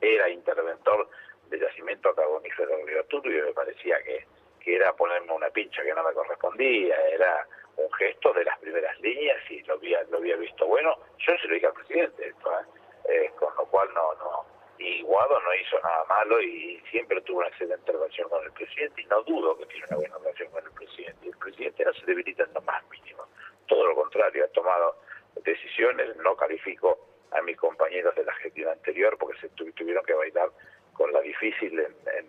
era 0.00 0.28
interventor 0.28 1.08
de 1.52 1.58
yacimiento 1.60 2.14
carbonífero 2.14 2.76
de 2.76 2.84
Río 2.86 3.04
Turbio 3.04 3.44
me 3.46 3.52
parecía 3.52 4.02
que, 4.02 4.26
que 4.60 4.76
era 4.76 4.92
ponerme 4.94 5.32
una 5.32 5.50
pincha 5.50 5.82
que 5.82 5.94
no 5.94 6.02
me 6.02 6.12
correspondía, 6.12 6.96
era 7.10 7.46
un 7.76 7.90
gesto 7.92 8.32
de 8.32 8.44
las 8.44 8.58
primeras 8.58 8.98
líneas 9.00 9.38
y 9.50 9.62
lo 9.62 9.74
había, 9.74 10.02
lo 10.10 10.18
había 10.18 10.36
visto 10.36 10.66
bueno. 10.66 10.96
Yo 11.18 11.32
se 11.38 11.48
lo 11.48 11.54
dije 11.54 11.66
al 11.66 11.72
presidente, 11.74 12.26
esto, 12.28 12.50
¿eh? 12.52 12.64
Eh, 13.08 13.30
con 13.38 13.54
lo 13.56 13.64
cual 13.66 13.88
no, 13.94 14.14
no. 14.14 14.46
Y 14.78 15.02
Guado 15.02 15.40
no 15.40 15.54
hizo 15.54 15.78
nada 15.80 16.04
malo 16.04 16.40
y 16.40 16.82
siempre 16.90 17.20
tuvo 17.22 17.38
una 17.38 17.48
excelente 17.48 17.92
relación 17.92 18.28
con 18.28 18.42
el 18.44 18.52
presidente 18.52 19.00
y 19.02 19.04
no 19.06 19.22
dudo 19.22 19.56
que 19.58 19.66
tiene 19.66 19.86
una 19.88 19.96
buena 19.96 20.18
relación 20.18 20.50
con 20.50 20.64
el 20.64 20.72
presidente. 20.72 21.26
Y 21.26 21.28
el 21.30 21.36
presidente 21.38 21.84
no 21.84 21.92
se 21.94 22.06
debilita 22.06 22.44
en 22.44 22.52
lo 22.54 22.60
más 22.62 22.82
mínimo. 22.90 23.24
Todo 23.66 23.86
lo 23.86 23.94
contrario, 23.94 24.44
ha 24.44 24.48
tomado 24.48 24.96
decisiones, 25.42 26.16
no 26.16 26.36
califico 26.36 26.98
a 27.30 27.40
mis 27.42 27.56
compañeros 27.56 28.14
de 28.14 28.24
la 28.24 28.34
gestión 28.34 28.70
anterior 28.70 29.16
porque 29.18 29.38
se 29.40 29.48
tu- 29.50 29.70
tuvieron 29.72 30.04
que 30.04 30.14
bailar 30.14 30.50
con 30.94 31.12
la 31.12 31.20
difícil 31.20 31.78
en, 31.78 31.94
en, 32.06 32.26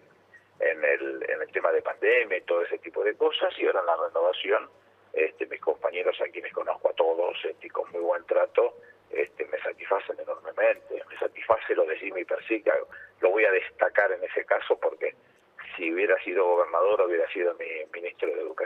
en 0.59 0.83
el, 0.83 1.29
en 1.29 1.41
el 1.41 1.51
tema 1.51 1.71
de 1.71 1.81
pandemia 1.81 2.37
y 2.37 2.41
todo 2.41 2.61
ese 2.63 2.77
tipo 2.79 3.03
de 3.03 3.15
cosas 3.15 3.53
y 3.57 3.65
ahora 3.65 3.81
en 3.81 3.85
la 3.85 3.97
renovación 4.07 4.69
este, 5.13 5.45
mis 5.45 5.61
compañeros 5.61 6.19
a 6.21 6.31
quienes 6.31 6.53
conozco 6.53 6.89
a 6.89 6.93
todos 6.93 7.37
este, 7.45 7.67
y 7.67 7.69
con 7.69 7.89
muy 7.91 8.01
buen 8.01 8.25
trato 8.25 8.75
este, 9.11 9.45
me 9.45 9.59
satisfacen 9.59 10.19
enormemente, 10.19 11.03
me 11.07 11.17
satisface 11.19 11.75
lo 11.75 11.85
de 11.85 11.97
Jimmy 11.97 12.25
Persica, 12.25 12.73
lo 13.21 13.29
voy 13.29 13.45
a 13.45 13.51
destacar 13.51 14.11
en 14.11 14.23
ese 14.23 14.43
caso 14.45 14.79
porque 14.79 15.13
si 15.75 15.93
hubiera 15.93 16.17
sido 16.23 16.45
gobernador 16.45 17.01
hubiera 17.01 17.27
sido 17.31 17.53
mi 17.55 18.01
de 18.01 18.02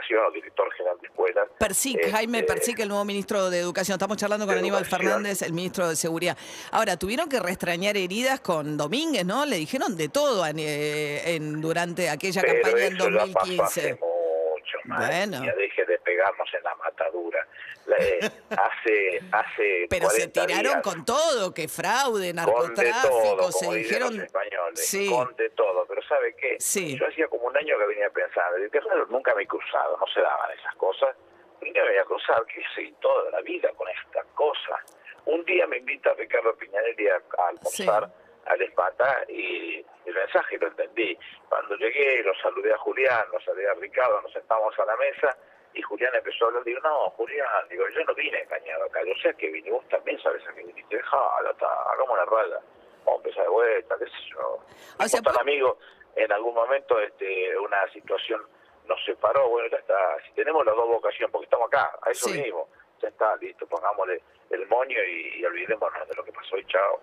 Educación 0.08 0.24
o 0.26 0.30
director 0.32 0.72
general 0.72 0.98
de 1.00 1.06
escuelas. 1.08 1.48
Persic, 1.58 1.96
Este, 1.98 2.10
Jaime 2.12 2.42
Persic, 2.42 2.78
el 2.80 2.88
nuevo 2.88 3.04
ministro 3.04 3.50
de 3.50 3.58
Educación. 3.58 3.94
Estamos 3.96 4.16
charlando 4.16 4.46
con 4.46 4.56
Aníbal 4.56 4.82
Educación. 4.82 5.06
Fernández, 5.10 5.42
el 5.42 5.52
ministro 5.52 5.88
de 5.88 5.96
Seguridad. 5.96 6.36
Ahora, 6.70 6.96
tuvieron 6.96 7.28
que 7.28 7.40
restrañar 7.40 7.96
heridas 7.96 8.40
con 8.40 8.76
Domínguez, 8.76 9.24
¿no? 9.26 9.44
Le 9.44 9.56
dijeron 9.56 9.96
de 9.96 10.08
todo 10.08 10.46
en, 10.46 10.58
eh, 10.58 11.34
en- 11.34 11.60
durante 11.60 12.08
aquella 12.08 12.40
Pero 12.40 12.54
campaña 12.62 12.86
en 12.86 12.96
eso 12.96 13.10
ya 13.10 13.18
pasó 13.32 13.62
hace 13.64 13.90
2015. 13.92 13.92
mucho 14.00 14.78
más. 14.84 15.06
Bueno. 15.06 15.44
Ya 15.44 15.54
deje 15.54 15.84
de 15.84 15.98
pegarnos 15.98 16.48
en 16.56 16.62
la 16.62 16.74
matadura. 16.76 17.46
La- 17.86 17.96
eh, 17.98 18.18
hace, 18.50 19.20
hace 19.32 19.86
Pero 19.88 20.10
se 20.10 20.30
40 20.30 20.46
tiraron 20.46 20.72
días, 20.72 20.82
con 20.82 21.04
todo, 21.04 21.52
que 21.54 21.68
fraude, 21.68 22.10
con 22.12 22.20
de 22.22 22.32
narcotráfico, 22.34 23.08
todo, 23.08 23.52
se 23.52 23.64
como 23.64 23.74
dicen 23.76 24.00
los 24.00 24.10
dijeron... 24.10 24.20
españoles, 24.20 24.86
Sí. 24.86 25.08
con 25.10 25.34
de 25.36 25.50
todo. 25.50 25.77
¿Sabe 26.08 26.34
qué? 26.36 26.56
Sí. 26.58 26.98
Yo 26.98 27.06
hacía 27.06 27.28
como 27.28 27.46
un 27.46 27.56
año 27.56 27.78
que 27.78 27.86
venía 27.86 28.10
pensando, 28.10 28.56
que 28.70 28.80
raro, 28.80 29.06
nunca 29.06 29.34
me 29.34 29.42
he 29.42 29.46
cruzado, 29.46 29.96
no 29.96 30.06
se 30.06 30.20
daban 30.20 30.50
esas 30.58 30.74
cosas. 30.76 31.16
vine 31.60 31.78
a 31.80 31.84
Veracruzar, 31.84 32.44
que 32.46 32.62
seguí 32.74 32.92
toda 33.00 33.30
la 33.30 33.40
vida 33.42 33.70
con 33.76 33.88
esta 33.88 34.22
cosa. 34.34 34.82
Un 35.26 35.44
día 35.44 35.66
me 35.66 35.78
invita 35.78 36.14
Ricardo 36.14 36.54
Piñanelli 36.56 37.08
a, 37.08 37.16
a 37.16 37.48
almorzar 37.48 38.10
al 38.46 38.62
Espata 38.62 39.24
y 39.28 39.84
el 40.06 40.14
mensaje 40.14 40.58
lo 40.58 40.68
entendí. 40.68 41.18
Cuando 41.48 41.76
llegué, 41.76 42.22
lo 42.22 42.34
saludé 42.36 42.72
a 42.72 42.78
Julián, 42.78 43.26
lo 43.30 43.40
saludé 43.40 43.68
a 43.68 43.74
Ricardo, 43.74 44.22
nos 44.22 44.32
sentamos 44.32 44.78
a 44.78 44.84
la 44.86 44.96
mesa 44.96 45.36
y 45.74 45.82
Julián 45.82 46.14
empezó 46.14 46.46
a 46.46 46.48
hablar. 46.48 46.64
Digo, 46.64 46.80
no, 46.80 47.10
Julián, 47.10 47.46
digo, 47.68 47.84
yo 47.88 48.04
no 48.04 48.14
vine 48.14 48.40
engañado 48.40 48.84
acá, 48.84 49.00
yo 49.04 49.12
sé 49.22 49.34
que 49.34 49.48
vine, 49.48 49.70
vos 49.70 49.86
también 49.88 50.18
sabes 50.22 50.46
a 50.46 50.54
qué 50.54 50.62
viniste, 50.62 50.96
dejala, 50.96 51.54
hagamos 51.92 52.10
una 52.10 52.24
raya. 52.24 52.60
Vamos 53.04 53.24
a 53.24 53.28
empezar 53.28 53.42
de 53.44 53.50
vuelta, 53.50 53.96
qué 53.98 54.04
sé 54.06 54.30
yo. 54.32 54.58
O 54.98 55.08
sea, 55.08 55.22
tan 55.22 55.38
amigos, 55.38 55.78
en 56.24 56.32
algún 56.32 56.54
momento 56.54 56.98
este, 57.00 57.56
una 57.58 57.90
situación 57.92 58.40
nos 58.86 58.98
separó, 59.04 59.48
bueno, 59.50 59.68
ya 59.70 59.78
está, 59.78 59.94
si 60.26 60.32
tenemos 60.32 60.64
las 60.64 60.74
dos 60.74 60.88
vocaciones, 60.88 61.30
porque 61.30 61.44
estamos 61.44 61.68
acá, 61.68 61.90
a 62.02 62.10
eso 62.10 62.28
Sí. 62.28 62.40
mismo, 62.40 62.68
ya 63.02 63.08
está, 63.08 63.36
listo, 63.36 63.66
pongámosle 63.66 64.22
el 64.50 64.66
moño 64.66 64.96
y, 65.04 65.40
y 65.40 65.44
olvidémonos 65.44 66.08
de 66.08 66.14
lo 66.14 66.24
que 66.24 66.32
pasó 66.32 66.56
y 66.56 66.64
chao. 66.66 67.00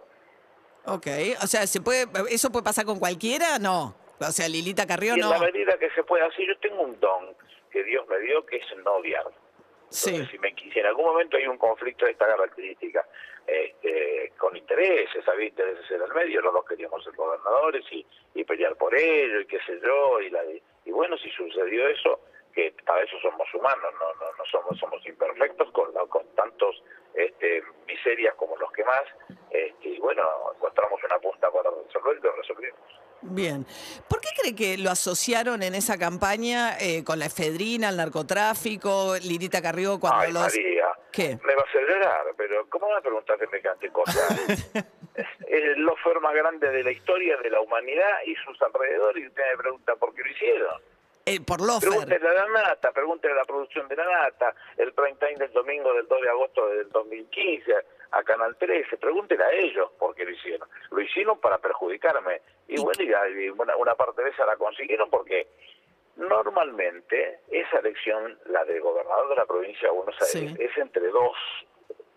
Ok, 0.87 1.07
o 1.43 1.47
sea, 1.47 1.65
¿se 1.67 1.81
puede, 1.81 2.05
¿eso 2.29 2.51
puede 2.51 2.63
pasar 2.63 2.85
con 2.85 2.99
cualquiera? 2.99 3.57
No. 3.59 3.95
O 4.19 4.31
sea, 4.31 4.47
Lilita 4.47 4.85
Carrió 4.87 5.11
Y 5.15 5.19
en 5.19 5.25
no. 5.25 5.31
la 5.31 5.39
medida 5.39 5.77
que 5.77 5.89
se 5.91 6.03
pueda 6.03 6.25
hacer, 6.25 6.45
yo 6.47 6.57
tengo 6.59 6.81
un 6.83 6.99
don 6.99 7.35
que 7.71 7.83
Dios 7.83 8.07
me 8.07 8.17
dio, 8.19 8.45
que 8.45 8.57
es 8.57 8.65
no 8.83 8.93
odiar. 8.95 9.25
Sí. 9.89 10.09
Entonces, 10.09 10.31
si, 10.31 10.39
me, 10.39 10.53
si 10.55 10.79
en 10.79 10.85
algún 10.85 11.05
momento 11.05 11.37
hay 11.37 11.47
un 11.47 11.57
conflicto 11.57 12.05
de 12.05 12.11
esta 12.11 12.27
característica, 12.27 13.05
este, 13.47 14.33
con 14.37 14.55
intereses, 14.55 15.27
había 15.27 15.47
intereses 15.47 15.89
en 15.91 16.01
el 16.01 16.13
medio, 16.13 16.41
los 16.41 16.53
dos 16.53 16.65
queríamos 16.65 17.03
ser 17.03 17.13
gobernadores 17.13 17.85
y, 17.91 18.05
y 18.33 18.43
pelear 18.43 18.75
por 18.75 18.95
ello, 18.95 19.41
y 19.41 19.45
qué 19.45 19.59
sé 19.65 19.79
yo, 19.83 20.19
y, 20.21 20.29
la, 20.29 20.41
y 20.85 20.91
bueno, 20.91 21.17
si 21.17 21.29
sucedió 21.29 21.87
eso, 21.87 22.19
que 22.55 22.73
para 22.85 23.03
eso 23.03 23.19
somos 23.19 23.53
humanos, 23.53 23.93
no, 23.99 24.13
no, 24.13 24.31
no 24.31 24.45
somos, 24.45 24.79
somos 24.79 25.05
imperfectos 25.05 25.69
con, 25.71 25.91
con 26.07 26.25
tantos 26.35 26.81
este, 27.13 27.61
miserias 27.85 28.33
como 28.35 28.55
los 28.55 28.71
que 28.71 28.83
más, 28.85 29.03
este, 29.51 29.89
y 29.89 29.99
bueno, 29.99 30.23
encontramos 30.55 31.03
una 31.03 31.19
punta 31.19 31.51
para 31.51 31.69
resolver 31.69 32.17
y 32.17 32.21
lo 32.21 32.31
resolvimos. 32.31 33.04
Bien. 33.29 33.65
¿Por 34.07 34.21
qué 34.21 34.29
cree 34.39 34.55
que 34.55 34.77
lo 34.77 34.91
asociaron 34.91 35.63
en 35.63 35.75
esa 35.75 35.97
campaña 35.97 36.77
eh, 36.79 37.03
con 37.03 37.19
la 37.19 37.25
efedrina, 37.25 37.89
el 37.89 37.97
narcotráfico, 37.97 39.15
Lilita 39.21 39.61
Carrió 39.61 39.99
cuando 39.99 40.21
Ay, 40.21 40.31
los... 40.31 40.43
María, 40.43 40.85
¿Qué? 41.11 41.37
me 41.43 41.55
va 41.55 41.63
a 41.63 41.81
llorar, 41.81 42.25
pero 42.37 42.67
¿cómo 42.69 42.87
me 42.93 43.01
preguntas 43.01 43.39
semejante 43.39 43.89
cosa? 43.89 44.27
el 45.47 45.81
lofer 45.81 46.19
más 46.19 46.33
grande 46.33 46.69
de 46.69 46.83
la 46.83 46.91
historia 46.91 47.37
de 47.37 47.49
la 47.49 47.61
humanidad 47.61 48.19
y 48.25 48.35
sus 48.35 48.61
alrededores, 48.61 49.23
y 49.23 49.27
usted 49.27 49.43
me 49.51 49.57
pregunta 49.57 49.95
por 49.95 50.13
qué 50.13 50.23
lo 50.23 50.29
hicieron. 50.29 50.81
Eh, 51.25 51.39
por 51.41 51.59
Lofer. 51.59 51.89
Pregúntele 51.89 52.29
a 52.29 52.33
la 52.33 52.47
nata, 52.47 52.91
pregúntele 52.91 53.33
a 53.33 53.37
la 53.37 53.45
producción 53.45 53.87
de 53.87 53.95
la 53.95 54.05
nata, 54.05 54.53
el 54.77 54.93
prime 54.93 55.17
time 55.19 55.35
del 55.37 55.51
domingo 55.53 55.91
del 55.93 56.07
2 56.07 56.21
de 56.21 56.29
agosto 56.29 56.67
del 56.67 56.89
2015, 56.89 57.73
a 58.15 58.23
Canal 58.23 58.55
13, 58.57 58.97
pregúntele 58.97 59.43
a 59.43 59.51
ellos 59.51 59.91
por 59.99 60.15
qué 60.15 60.23
lo 60.23 60.31
hicieron. 60.31 60.67
Lo 60.91 61.01
hicieron 61.01 61.37
para 61.39 61.57
perjudicarme. 61.57 62.41
Y 62.67 62.79
bueno, 62.81 63.03
y, 63.03 63.49
una, 63.49 63.75
una 63.75 63.95
parte 63.95 64.23
de 64.23 64.29
esa 64.29 64.45
la 64.45 64.55
consiguieron 64.55 65.09
porque 65.09 65.47
normalmente 66.15 67.39
esa 67.51 67.79
elección, 67.79 68.39
la 68.45 68.63
del 68.65 68.81
gobernador 68.81 69.29
de 69.29 69.35
la 69.35 69.45
provincia 69.45 69.89
de 69.89 69.93
Buenos 69.95 70.15
Aires, 70.21 70.53
Sí. 70.57 70.63
es 70.63 70.77
entre 70.77 71.07
dos 71.09 71.35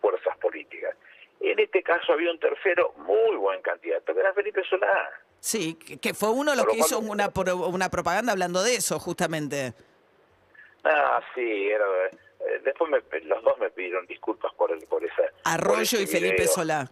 fuerzas 0.01 0.37
políticas. 0.39 0.97
En 1.41 1.59
este 1.59 1.83
caso 1.83 2.13
había 2.13 2.31
un 2.31 2.39
tercero 2.39 2.93
muy 2.99 3.37
buen 3.37 3.61
candidato, 3.63 4.15
que 4.15 4.21
era 4.21 4.33
Felipe 4.35 4.63
Solá. 4.65 5.11
Sí, 5.41 5.75
que, 6.01 6.15
fue 6.15 6.31
uno 6.31 6.51
de 6.53 6.57
los 6.57 6.67
que 6.67 6.77
hizo 6.79 6.99
una, 6.99 7.31
pro- 7.31 7.69
una 7.69 7.89
propaganda 7.89 8.33
hablando 8.33 8.63
de 8.63 8.75
eso, 8.75 8.99
justamente. 8.99 9.73
Ah, 10.85 11.21
sí, 11.35 11.69
era, 11.71 11.85
después 12.63 12.91
me- 12.91 13.21
los 13.21 13.43
dos 13.43 13.59
me 13.59 13.71
pidieron 13.71 14.07
disculpas 14.07 14.53
por 14.55 14.71
el, 14.73 14.81
por 14.87 15.05
esa 15.05 15.23
Arroyo 15.45 16.01
y 16.01 16.07
Felipe 16.07 16.35
video. 16.43 16.49
Solá. 16.49 16.89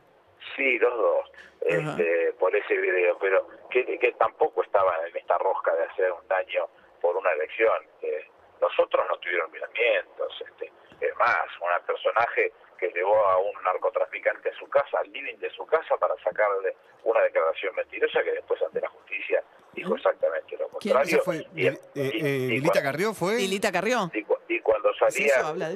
Sí, 0.54 0.78
los 0.78 0.94
dos, 0.96 1.30
este, 1.62 2.32
por 2.38 2.54
ese 2.54 2.76
video, 2.76 3.18
pero 3.18 3.46
que, 3.70 3.84
que 3.98 4.12
tampoco 4.12 4.62
estaban 4.62 4.94
en 5.08 5.16
esta 5.16 5.36
rosca 5.38 5.75
de 5.75 5.84
hacer 5.84 6.12
un 6.12 6.26
daño 6.28 6.66
por 7.00 7.16
una 7.16 7.30
elección. 7.32 7.76
Eh, 8.02 8.25
nosotros 8.60 9.04
no 9.08 9.16
tuvieron 9.18 9.50
miramientos, 9.50 10.32
este, 10.46 10.72
es 11.00 11.16
más, 11.16 11.38
un 11.60 11.86
personaje 11.86 12.52
que 12.78 12.90
llevó 12.90 13.16
a 13.26 13.38
un 13.38 13.52
narcotraficante 13.64 14.50
a 14.50 14.54
su 14.58 14.68
casa, 14.68 14.98
al 15.00 15.10
living 15.12 15.36
de 15.38 15.50
su 15.50 15.64
casa, 15.66 15.96
para 15.98 16.14
sacarle 16.22 16.76
una 17.04 17.20
declaración 17.22 17.75
mentirosa 17.75 18.22
que 18.22 18.32
después 18.32 18.60
ante 18.62 18.80
la 18.80 18.88
justicia 18.88 19.42
dijo 19.72 19.94
exactamente 19.96 20.56
lo 20.58 20.68
¿Quién? 20.78 20.94
contrario. 20.94 21.16
¿Esa 21.16 21.25
fue 21.25 21.46
Y- 21.54 21.66
eh, 21.66 21.80
y- 21.94 22.00
eh, 22.00 22.12
y 22.25 22.48
Lilita 22.48 22.72
cuando- 22.72 22.82
Carrió? 22.90 23.14
¿Fue? 23.14 23.36
Lilita 23.36 23.72
Carrió. 23.72 24.10
y, 24.12 24.22
cu- 24.25 24.38
y 24.48 24.60
cuando 24.60 24.92
salía 24.94 25.26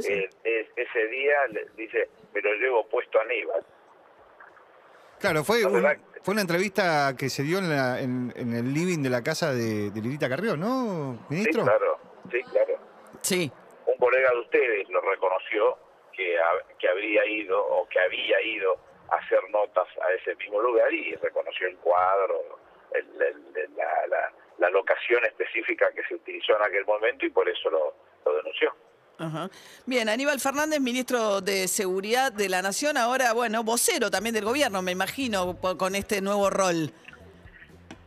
eh, 0.08 0.30
es- 0.44 0.68
ese 0.76 1.06
día 1.08 1.46
le 1.50 1.66
dice 1.76 2.08
me 2.34 2.40
lo 2.42 2.52
llevo 2.54 2.87
puesto 2.88 3.18
a 3.18 3.22
Aníbal 3.22 3.64
Claro, 5.18 5.44
fue, 5.44 5.64
un- 5.66 5.82
fue 6.22 6.32
una 6.32 6.40
entrevista 6.40 7.14
que 7.18 7.28
se 7.28 7.42
dio 7.42 7.58
en, 7.58 7.68
la- 7.68 8.00
en- 8.00 8.32
en 8.37 8.54
el 8.54 8.72
living 8.72 9.02
de 9.02 9.10
la 9.10 9.22
casa 9.22 9.52
de, 9.52 9.90
de 9.90 10.00
Lilita 10.00 10.28
Carrió, 10.30 10.56
¿no, 10.56 11.26
ministro? 11.28 11.62
sí 11.62 11.68
claro 11.68 11.99
sí 12.30 12.42
claro 12.50 12.78
Sí. 13.22 13.50
un 13.87 13.96
colega 13.99 14.30
de 14.30 14.38
ustedes 14.40 14.88
lo 14.88 15.00
reconoció 15.00 15.76
que 16.12 16.38
ha- 16.38 16.76
que 16.78 16.88
habría 16.88 17.25
ido 17.26 17.60
o 17.64 17.88
que 17.88 18.00
había 18.00 18.40
ido 18.42 18.76
a 19.10 19.16
hacer 19.16 19.40
notas 19.50 19.87
a 20.02 20.12
ese 20.12 20.34
mismo 20.37 20.60
lugar 20.60 20.92
y 20.92 21.14
reconoció 21.16 21.66
el 21.68 21.76
cuadro 21.78 22.58
el- 22.94 23.22
el- 23.22 23.56
el- 23.56 23.76
la, 23.76 24.06
la- 24.08 24.32
la 24.58 24.70
locación 24.70 25.25
específica 25.25 25.90
que 25.92 26.02
se 26.04 26.14
utilizó 26.14 26.56
en 26.56 26.62
aquel 26.62 26.84
momento 26.84 27.25
y 27.26 27.30
por 27.30 27.49
eso 27.49 27.70
lo, 27.70 27.94
lo 28.25 28.37
denunció 28.37 28.75
Ajá. 29.18 29.50
Bien, 29.84 30.08
Aníbal 30.08 30.40
Fernández, 30.40 30.80
ministro 30.80 31.42
de 31.42 31.68
Seguridad 31.68 32.32
de 32.32 32.49
la 32.49 32.62
Nación, 32.62 32.96
ahora, 32.96 33.34
bueno, 33.34 33.62
vocero 33.62 34.10
también 34.10 34.34
del 34.34 34.46
gobierno, 34.46 34.80
me 34.80 34.92
imagino, 34.92 35.58
con 35.76 35.94
este 35.94 36.22
nuevo 36.22 36.49
rol. 36.49 36.90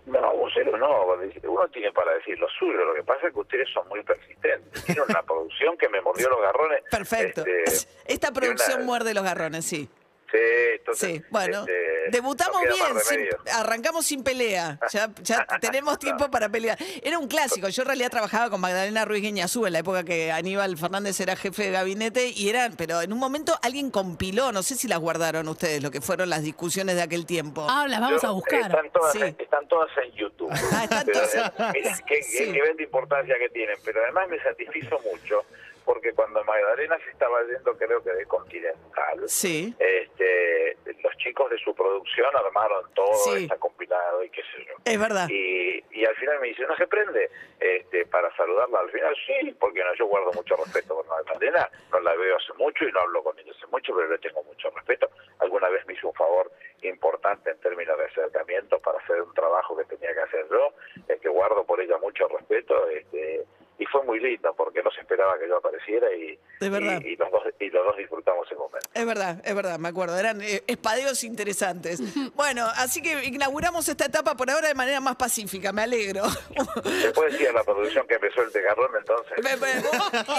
No, 0.08 0.34
vocero 0.72 0.77
no, 0.77 1.50
uno 1.51 1.67
tiene 1.70 1.91
para 1.91 2.13
decir 2.13 2.38
lo 2.39 2.48
suyo, 2.50 2.84
lo 2.86 2.93
que 2.96 3.03
pasa 3.03 3.27
es 3.27 3.34
que 3.34 3.39
ustedes 3.39 3.67
son 3.74 3.88
muy 3.89 4.01
persistentes. 4.03 4.84
Tienen 4.86 5.03
una 5.10 5.22
producción 5.25 5.77
que 5.77 5.89
me 5.89 6.01
mordió 6.01 6.29
los 6.29 6.41
garrones. 6.41 6.84
Perfecto. 6.89 7.43
este, 7.46 7.88
Esta 8.05 8.32
producción 8.32 8.77
una- 8.77 8.86
muerde 8.86 9.13
los 9.13 9.24
garrones, 9.24 9.65
sí. 9.65 9.89
Sí, 10.34 10.40
entonces, 10.80 11.10
Sí, 11.12 11.24
bueno, 11.30 11.60
este, 11.60 12.10
debutamos 12.10 12.60
no 12.63 12.74
bien, 12.74 12.88
sin- 13.08 13.52
arrancamos 13.54 14.04
sin 14.06 14.24
pelea, 14.24 14.80
ya, 14.92 15.12
ya 15.22 15.46
tenemos 15.62 16.00
tiempo 16.00 16.32
para 16.32 16.50
pelear. 16.50 16.75
Era 17.04 17.20
un 17.20 17.28
clásico, 17.28 17.70
yo 17.70 17.84
en 17.84 17.88
realidad 17.88 18.10
trabajaba 18.10 18.50
con 18.50 18.60
Magdalena 18.60 19.06
Ruiz 19.06 19.22
Guiñazú 19.22 19.68
en 19.68 19.74
la 19.74 19.80
época 19.80 20.04
que 20.04 20.32
Aníbal 20.32 20.75
Fernández 20.78 21.20
era 21.20 21.36
jefe 21.36 21.66
de 21.66 21.72
gabinete 21.72 22.30
y 22.30 22.50
eran, 22.50 22.74
pero 22.75 23.02
en 23.04 23.13
un 23.13 23.20
momento 23.20 23.60
alguien 23.62 23.92
compiló, 23.92 24.52
no 24.52 24.63
sé 24.63 24.75
si 24.75 24.88
las 24.88 24.98
guardaron 24.98 25.48
ustedes, 25.48 25.84
lo 25.84 25.92
que 25.92 26.02
fueron 26.02 26.30
las 26.32 26.42
discusiones 26.42 26.96
de 26.96 27.04
aquel 27.04 27.28
tiempo. 27.28 27.68
Ah, 27.70 27.86
las 27.88 28.02
vamos 28.02 28.22
Yo- 28.24 28.28
a 28.30 28.32
buscar. 28.32 28.62
Están 28.72 28.92
todas, 28.92 29.13
Sí. 29.13 29.36
están 29.38 29.68
todas 29.68 29.90
en 30.04 30.12
YouTube. 30.13 30.50
Ah, 30.52 30.84
están 30.86 31.06
Pero, 31.06 31.20
todas 31.20 31.36
en- 31.36 31.42
eh, 31.42 31.72
mira, 31.75 31.98
qué, 32.08 32.16
qué 32.16 32.24
Sí. 32.24 32.52
nivel 32.52 32.75
de 32.75 32.84
importancia 32.84 33.36
que 33.38 33.50
tienen. 33.50 33.78
Pero 33.86 34.02
además 34.04 34.28
me 34.30 34.42
satisfizo 34.42 35.00
mucho 35.12 35.46
porque 35.86 36.13
cuando 36.13 36.44
Magdalena 36.44 36.98
se 37.04 37.10
estaba 37.12 37.42
yendo, 37.44 37.75
creo 37.78 38.04
que 38.04 38.12
de 38.12 38.25
Continental, 38.25 39.28
Sí. 39.28 39.74
este, 39.80 40.78
los 41.02 41.16
chicos 41.18 41.50
de 41.50 41.58
su 41.60 41.74
producción 41.75 42.28
armaron 42.36 42.86
todo, 42.94 43.13
Sí. 43.16 43.44
está 43.44 43.58
compilado 43.58 44.24
y 44.24 44.30
qué 44.30 44.42
sé 44.44 44.66
yo. 44.66 44.74
Es 44.86 45.00
verdad. 45.00 45.28
Y, 45.30 45.84
y 45.92 46.06
al 46.06 46.16
final 46.16 46.40
me 46.40 46.48
dice, 46.50 46.63
¿no 46.66 46.75
se 46.78 46.88
prende? 46.88 47.30
Este, 47.60 48.06
para 48.06 48.36
saludarla 48.36 48.80
al 48.80 48.90
final, 48.92 49.16
sí, 49.25 49.56
porque 49.60 49.84
no, 49.84 49.94
yo 49.96 50.06
guardo 50.08 50.32
mucho 50.34 50.56
respeto 50.56 50.96
por 50.96 51.08
Magdalena, 51.08 51.70
no 51.92 52.00
la 52.00 52.16
veo 52.16 52.38
hace 52.38 52.54
mucho 52.54 52.86
y 52.86 52.92
no 52.92 53.00
hablo 53.02 53.24
con 53.24 53.38
ella 53.40 53.52
hace 53.56 53.68
mucho, 53.68 53.94
pero 53.96 54.08
le 54.10 54.18
tengo 54.20 54.44
mucho 54.44 54.70
respeto. 54.72 55.10
Alguna 55.40 55.70
vez 55.70 55.86
me 55.86 55.94
hizo 55.94 56.08
un 56.08 56.13
favor 56.13 56.52
importante 56.82 57.50
en 57.52 57.60
términos 57.60 57.98
de 57.98 58.06
acercamiento 58.06 58.80
para 58.80 59.00
hacer 59.00 59.22
un 59.22 59.34
trabajo 59.34 59.75
que 59.78 59.86
tenía 59.86 60.13
que 60.13 60.20
hacer 60.22 60.46
yo, 60.50 60.74
eh, 61.08 61.18
que 61.22 61.30
guardo 61.30 61.63
por 61.66 61.80
ella 61.80 61.98
mucho 61.98 62.28
respeto, 62.28 62.88
este, 62.90 63.44
y 63.80 63.86
fue 63.86 64.04
muy 64.04 64.20
lindo 64.20 64.54
porque 64.56 64.84
no 64.84 64.92
se 64.92 64.92
esperaba 65.03 65.38
que 65.38 65.48
yo 65.48 65.57
apareciera 65.57 66.07
y, 66.15 66.39
De 66.60 66.69
verdad. 66.69 67.00
y, 67.03 67.10
y 67.10 67.15
los, 67.15 67.31
dos, 67.31 67.43
y 67.60 67.69
los 67.69 67.86
dos 67.86 67.98
disfrutamos 67.98 68.48
el 68.51 68.57
momento. 68.57 68.89
Es 68.93 69.05
verdad, 69.05 69.41
es 69.43 69.55
verdad, 69.55 69.77
me 69.79 69.89
acuerdo. 69.89 70.17
Eran 70.17 70.41
eh, 70.41 70.63
espadeos 70.67 71.24
interesantes. 71.24 72.00
Bueno, 72.36 72.65
así 72.77 73.01
que 73.01 73.25
inauguramos 73.25 73.88
esta 73.88 74.05
etapa 74.05 74.36
por 74.36 74.50
ahora 74.50 74.67
de 74.67 74.74
manera 74.74 75.00
más 75.00 75.15
pacífica, 75.15 75.72
me 75.72 75.83
alegro. 75.83 76.24
¿Se 76.29 77.12
puede 77.12 77.31
decir 77.31 77.50
a 77.50 77.53
la 77.53 77.63
producción 77.63 78.05
que 78.07 78.15
empezó 78.15 78.41
el 78.41 78.51
tegarrón 78.51 78.89
entonces? 78.98 79.33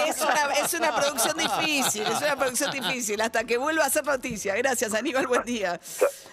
Es 0.07 0.21
una, 0.21 0.53
es 0.61 0.73
una 0.73 0.95
producción 0.95 1.37
difícil, 1.37 2.03
es 2.03 2.21
una 2.21 2.35
producción 2.35 2.71
difícil, 2.71 3.21
hasta 3.21 3.43
que 3.45 3.57
vuelva 3.57 3.85
a 3.85 3.89
ser 3.89 4.05
noticia. 4.05 4.55
Gracias, 4.55 4.93
Aníbal, 4.93 5.27
buen 5.27 5.43
día. 5.43 5.79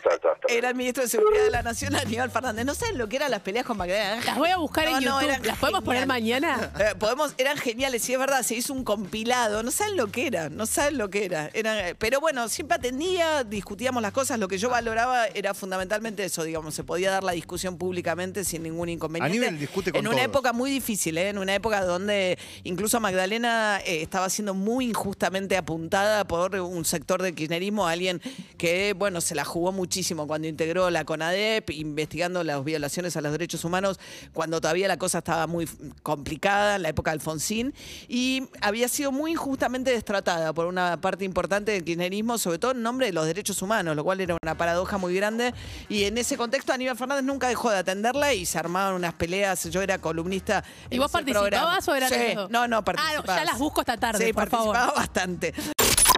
Chao, 0.02 0.18
chao, 0.18 0.34
Era 0.48 0.68
el 0.70 0.74
ministro 0.74 1.02
de 1.02 1.08
Seguridad 1.08 1.44
de 1.44 1.50
la 1.50 1.62
Nación, 1.62 1.94
Aníbal 1.96 2.30
Fernández. 2.30 2.64
No 2.64 2.74
saben 2.74 2.98
lo 2.98 3.08
que 3.08 3.16
eran 3.16 3.30
las 3.30 3.40
peleas 3.40 3.64
con 3.64 3.76
Magdalena. 3.76 4.20
Las 4.24 4.36
voy 4.36 4.48
a 4.50 4.56
buscar 4.56 4.86
en 4.88 4.94
No, 4.94 5.00
no, 5.00 5.06
YouTube. 5.20 5.22
eran 5.30 5.46
¿Las 5.46 5.58
podemos 5.58 5.84
poner 5.84 6.06
mañana? 6.06 6.70
Eh, 6.82 6.94
podemos, 6.98 7.34
eran 7.38 7.56
geniales, 7.58 8.02
sí 8.02 8.12
es 8.14 8.18
verdad, 8.18 8.42
se 8.42 8.54
hizo 8.56 8.72
un 8.72 8.82
compilado, 8.82 9.62
no 9.62 9.70
saben 9.70 9.96
lo 9.96 10.08
que 10.08 10.26
era, 10.26 10.48
no 10.48 10.66
saben 10.66 10.98
lo 10.98 11.10
que 11.10 11.24
era. 11.26 11.50
Era- 11.54 11.94
pero 11.98 12.18
bueno, 12.20 12.48
siempre 12.48 12.76
atendía, 12.76 13.44
discutíamos 13.44 14.02
las 14.02 14.12
cosas, 14.12 14.38
lo 14.38 14.48
que 14.48 14.58
yo 14.58 14.68
valoraba 14.68 15.26
era 15.28 15.54
fundamentalmente 15.54 16.24
eso, 16.24 16.42
digamos, 16.42 16.74
se 16.74 16.82
podía 16.82 17.10
dar 17.10 17.22
la 17.22 17.32
discusión 17.32 17.76
públicamente 17.78 18.44
sin 18.44 18.62
ningún 18.64 18.88
inconveniente. 18.88 19.36
Aníbal 19.46 19.58
discute 19.60 19.92
con 19.92 20.00
En 20.00 20.06
una 20.08 20.16
todos. 20.16 20.28
época 20.28 20.52
muy 20.52 20.70
difícil, 20.70 21.18
¿eh? 21.18 21.28
en 21.28 21.38
una 21.38 21.54
época 21.54 21.84
donde 21.84 22.38
incluso 22.64 22.98
Magdalena 23.00 23.80
eh, 23.84 24.02
estaba 24.02 24.28
siendo 24.30 24.54
muy 24.54 24.86
injustamente 24.86 25.56
apuntada 25.56 26.24
por 26.26 26.56
un 26.56 26.84
sector 26.84 27.22
del 27.22 27.34
kirchnerismo, 27.34 27.86
alguien 27.86 28.20
que, 28.58 28.94
bueno, 28.94 29.20
se 29.20 29.34
la 29.34 29.44
jugó 29.44 29.70
muchísimo 29.72 30.26
cuando 30.32 30.48
integró 30.48 30.88
la 30.88 31.04
CONADEP, 31.04 31.68
investigando 31.72 32.42
las 32.42 32.64
violaciones 32.64 33.14
a 33.18 33.20
los 33.20 33.32
derechos 33.32 33.66
humanos, 33.66 34.00
cuando 34.32 34.62
todavía 34.62 34.88
la 34.88 34.96
cosa 34.96 35.18
estaba 35.18 35.46
muy 35.46 35.68
complicada, 36.02 36.76
en 36.76 36.82
la 36.84 36.88
época 36.88 37.10
de 37.10 37.16
Alfonsín, 37.16 37.74
y 38.08 38.44
había 38.62 38.88
sido 38.88 39.12
muy 39.12 39.32
injustamente 39.32 39.90
destratada 39.90 40.54
por 40.54 40.64
una 40.64 40.98
parte 41.02 41.26
importante 41.26 41.72
del 41.72 41.84
kirchnerismo, 41.84 42.38
sobre 42.38 42.58
todo 42.58 42.70
en 42.70 42.80
nombre 42.80 43.08
de 43.08 43.12
los 43.12 43.26
derechos 43.26 43.60
humanos, 43.60 43.94
lo 43.94 44.02
cual 44.04 44.22
era 44.22 44.34
una 44.42 44.56
paradoja 44.56 44.96
muy 44.96 45.14
grande, 45.14 45.52
y 45.90 46.04
en 46.04 46.16
ese 46.16 46.38
contexto 46.38 46.72
Aníbal 46.72 46.96
Fernández 46.96 47.24
nunca 47.26 47.46
dejó 47.48 47.70
de 47.70 47.76
atenderla 47.76 48.32
y 48.32 48.46
se 48.46 48.58
armaban 48.58 48.94
unas 48.94 49.12
peleas, 49.12 49.68
yo 49.68 49.82
era 49.82 49.98
columnista. 49.98 50.64
¿Y 50.88 50.94
en 50.94 51.00
vos 51.02 51.10
ese 51.10 51.18
participabas 51.18 51.84
programa. 51.84 51.86
o 51.86 51.94
eran 51.94 52.08
Sí? 52.08 52.16
No, 52.48 52.66
no, 52.68 52.78
Ah, 52.78 52.82
participaba. 52.82 53.36
ya 53.36 53.44
las 53.44 53.58
busco 53.58 53.82
esta 53.82 53.98
tarde, 53.98 54.24
Sí, 54.26 54.32
por 54.32 54.48
favor. 54.48 54.72
participaba 54.72 54.98
bastante. 54.98 55.52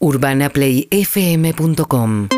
urbanaplayfm.com 0.01 2.29